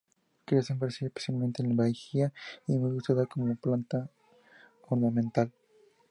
Crece 0.45 0.73
en 0.73 0.79
Brasil, 0.79 1.05
especialmente 1.05 1.61
en 1.61 1.77
Bahía, 1.77 2.33
y 2.65 2.73
es 2.73 2.79
muy 2.79 2.89
usada 2.89 3.27
como 3.27 3.55
planta 3.57 4.09
ornamental. 4.89 5.51